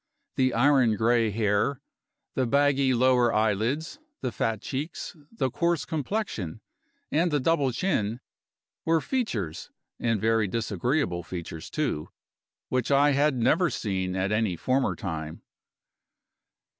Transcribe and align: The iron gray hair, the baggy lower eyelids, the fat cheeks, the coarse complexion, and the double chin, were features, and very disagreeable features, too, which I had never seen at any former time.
The 0.35 0.55
iron 0.55 0.95
gray 0.95 1.29
hair, 1.29 1.79
the 2.33 2.47
baggy 2.47 2.91
lower 2.91 3.31
eyelids, 3.31 3.99
the 4.21 4.31
fat 4.31 4.59
cheeks, 4.59 5.15
the 5.31 5.51
coarse 5.51 5.85
complexion, 5.85 6.59
and 7.11 7.29
the 7.29 7.39
double 7.39 7.71
chin, 7.71 8.19
were 8.83 8.99
features, 8.99 9.69
and 9.99 10.19
very 10.19 10.47
disagreeable 10.47 11.21
features, 11.21 11.69
too, 11.69 12.09
which 12.67 12.89
I 12.89 13.11
had 13.11 13.35
never 13.35 13.69
seen 13.69 14.15
at 14.15 14.31
any 14.31 14.55
former 14.55 14.95
time. 14.95 15.43